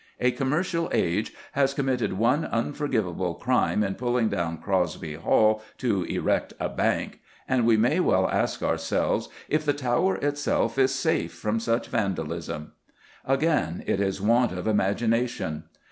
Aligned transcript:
A 0.19 0.31
commercial 0.31 0.89
age 0.93 1.31
has 1.51 1.75
committed 1.75 2.13
one 2.13 2.43
unforgivable 2.45 3.35
crime 3.35 3.83
in 3.83 3.93
pulling 3.93 4.29
down 4.29 4.57
Crosby 4.57 5.13
Hall 5.13 5.61
to 5.77 6.05
erect 6.05 6.53
a 6.59 6.69
bank, 6.69 7.19
and 7.47 7.67
we 7.67 7.77
may 7.77 7.99
well 7.99 8.27
ask 8.27 8.63
ourselves 8.63 9.29
if 9.47 9.63
the 9.63 9.73
Tower 9.73 10.15
itself 10.15 10.79
is 10.79 10.91
safe 10.91 11.33
from 11.33 11.59
such 11.59 11.87
vandalism. 11.89 12.71
Again, 13.25 13.83
it 13.85 14.01
is 14.01 14.19
want 14.19 14.51
of 14.51 14.65
imagination. 14.65 15.65